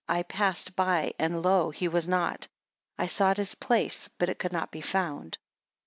I 0.09 0.23
passed 0.23 0.75
by, 0.75 1.13
and 1.19 1.43
lo! 1.43 1.69
he 1.69 1.87
was 1.87 2.07
not; 2.07 2.47
I 2.97 3.05
sought 3.05 3.37
his 3.37 3.53
place, 3.53 4.07
but 4.07 4.29
it 4.29 4.39
could 4.39 4.51
not 4.51 4.71
be 4.71 4.81
found. 4.81 5.37